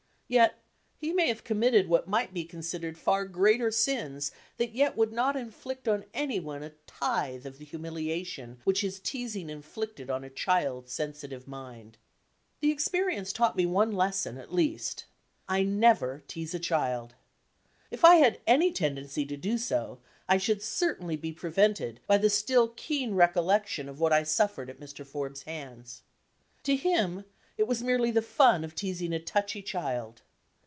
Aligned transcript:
Yet 0.33 0.55
he 0.97 1.11
may 1.11 1.27
have 1.27 1.43
committed 1.43 1.89
what 1.89 2.07
might 2.07 2.33
be 2.33 2.45
considered 2.45 2.97
far 2.97 3.25
greater 3.25 3.69
sins 3.69 4.31
that 4.55 4.71
yet 4.73 4.95
would 4.95 5.11
not 5.11 5.35
inflia 5.35 5.91
on 5.93 6.05
any 6.13 6.39
one 6.39 6.63
a 6.63 6.69
tithe 6.87 7.45
of 7.45 7.57
the 7.57 7.65
humiliation 7.65 8.61
which 8.63 8.79
his 8.79 9.01
teasing 9.01 9.49
inflicted 9.49 10.09
on 10.09 10.23
a 10.23 10.29
child's 10.29 10.93
sensi 10.93 11.27
tive 11.27 11.49
mind. 11.49 11.97
That 12.61 12.69
experience 12.69 13.33
taught 13.33 13.57
me 13.57 13.65
one 13.65 13.91
lesson, 13.91 14.37
at 14.37 14.53
least. 14.53 15.03
I 15.49 15.63
never 15.63 16.23
Mase 16.33 16.53
a 16.53 16.59
child. 16.59 17.13
If 17.89 18.05
I 18.05 18.15
had 18.15 18.39
any 18.47 18.71
tendency 18.71 19.25
to 19.25 19.35
do 19.35 19.57
so, 19.57 19.99
I 20.29 20.37
should 20.37 20.61
certainly 20.63 21.17
be 21.17 21.33
prevented 21.33 21.99
by 22.07 22.17
the 22.17 22.29
still 22.29 22.69
keen 22.69 23.15
recollection 23.15 23.89
of 23.89 23.99
what 23.99 24.13
I 24.13 24.23
suffered 24.23 24.69
at 24.69 24.79
Mr. 24.79 25.05
Forbes' 25.05 25.43
hands. 25.43 26.03
To 26.63 26.77
him, 26.77 27.25
it 27.57 27.67
was 27.67 27.83
merely 27.83 28.09
the 28.09 28.23
"fun" 28.23 28.63
of 28.63 28.73
teasing 28.73 29.13
a 29.13 29.19
"touchy" 29.19 29.61
child. 29.61 30.23